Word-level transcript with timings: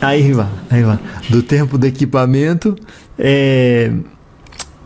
Aí 0.00 0.32
vai, 0.32 0.48
aí 0.70 0.82
vai. 0.82 0.98
Do 1.28 1.42
tempo 1.42 1.76
do 1.76 1.86
equipamento, 1.86 2.76
é, 3.18 3.92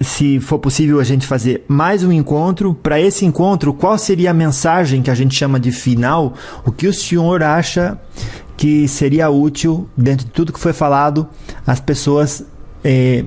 se 0.01 0.41
for 0.41 0.59
possível 0.59 1.01
a 1.01 1.05
gente 1.05 1.27
fazer 1.27 1.65
mais 1.69 2.03
um 2.03 2.11
encontro. 2.11 2.75
Para 2.75 3.01
esse 3.01 3.25
encontro, 3.25 3.75
qual 3.75 3.99
seria 3.99 4.31
a 4.31 4.35
mensagem 4.35 5.03
que 5.03 5.11
a 5.11 5.15
gente 5.15 5.35
chama 5.35 5.61
de 5.61 5.71
final? 5.71 6.35
O 6.65 6.73
que 6.73 6.87
o 6.87 6.95
senhor 6.95 7.43
acha 7.43 7.99
que 8.57 8.87
seria 8.89 9.29
útil, 9.29 9.89
dentro 9.97 10.27
de 10.27 10.33
tudo 10.33 10.53
que 10.53 10.61
foi 10.61 10.73
falado, 10.73 11.27
as 11.67 11.81
pessoas 11.81 12.45
é, 12.83 13.25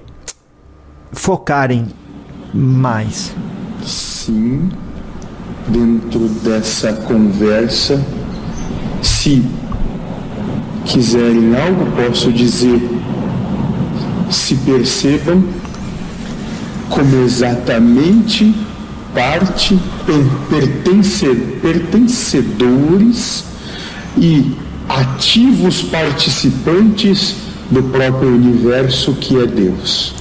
focarem 1.11 1.87
mais? 2.53 3.33
Sim, 3.83 4.69
dentro 5.67 6.27
dessa 6.29 6.93
conversa, 6.93 8.03
se 9.01 9.45
quiserem 10.85 11.55
algo, 11.55 11.87
posso 11.91 12.31
dizer, 12.31 12.81
se 14.29 14.55
percebam 14.55 15.43
como 16.89 17.23
exatamente 17.23 18.53
parte, 19.13 19.77
pertencer, 20.49 21.59
pertencedores 21.61 23.45
e 24.17 24.51
ativos 24.87 25.81
participantes 25.81 27.35
do 27.71 27.81
próprio 27.83 28.29
universo 28.29 29.13
que 29.13 29.37
é 29.41 29.45
Deus. 29.45 30.13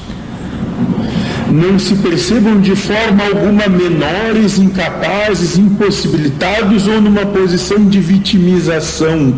Não 1.51 1.78
se 1.78 1.95
percebam 1.96 2.60
de 2.60 2.74
forma 2.74 3.24
alguma 3.24 3.68
menores, 3.68 4.59
incapazes, 4.59 5.59
impossibilitados 5.59 6.87
ou 6.87 7.01
numa 7.01 7.26
posição 7.26 7.84
de 7.84 8.01
vitimização 8.01 9.34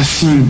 Assim, 0.00 0.48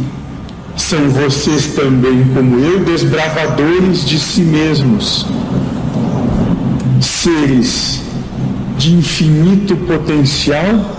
são 0.76 1.08
vocês 1.10 1.68
também, 1.68 2.24
como 2.34 2.58
eu, 2.58 2.84
desbravadores 2.84 4.04
de 4.04 4.18
si 4.18 4.40
mesmos, 4.40 5.26
seres 7.00 8.00
de 8.76 8.94
infinito 8.94 9.76
potencial 9.76 10.98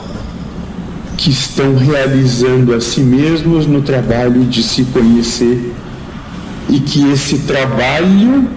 que 1.17 1.29
estão 1.29 1.75
realizando 1.75 2.73
a 2.73 2.81
si 2.81 3.01
mesmos 3.01 3.65
no 3.65 3.81
trabalho 3.81 4.43
de 4.45 4.63
se 4.63 4.83
conhecer 4.85 5.73
e 6.69 6.79
que 6.79 7.09
esse 7.11 7.39
trabalho, 7.39 8.47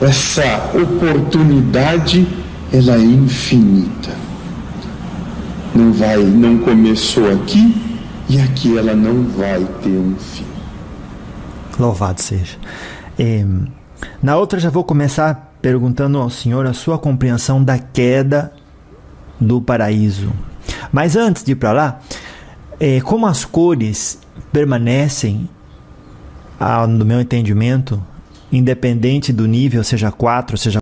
essa 0.00 0.70
oportunidade, 0.74 2.26
ela 2.72 2.96
é 2.96 3.04
infinita. 3.04 4.10
Não 5.74 5.92
vai, 5.92 6.18
não 6.18 6.58
começou 6.58 7.30
aqui, 7.32 7.74
e 8.28 8.40
aqui 8.40 8.76
ela 8.76 8.94
não 8.94 9.24
vai 9.24 9.64
ter 9.82 9.90
um 9.90 10.14
fim. 10.16 10.46
Louvado 11.78 12.20
seja. 12.20 12.56
É, 13.18 13.44
na 14.22 14.36
outra 14.36 14.58
já 14.58 14.70
vou 14.70 14.84
começar 14.84 15.52
perguntando 15.60 16.18
ao 16.18 16.28
Senhor 16.30 16.66
a 16.66 16.72
sua 16.72 16.98
compreensão 16.98 17.62
da 17.62 17.78
queda 17.78 18.52
do 19.40 19.60
paraíso. 19.60 20.32
Mas 20.90 21.16
antes 21.16 21.42
de 21.42 21.52
ir 21.52 21.56
para 21.56 21.72
lá, 21.72 22.00
é, 22.78 23.00
como 23.00 23.26
as 23.26 23.44
cores 23.44 24.18
permanecem, 24.52 25.48
no 26.88 27.04
meu 27.04 27.20
entendimento, 27.20 28.00
independente 28.52 29.32
do 29.32 29.46
nível, 29.46 29.82
seja 29.82 30.12
4, 30.12 30.56
seja 30.56 30.70